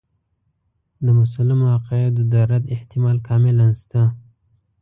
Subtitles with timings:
[1.05, 4.01] د مسلمو عقایدو د رد احتمال کاملاً شته.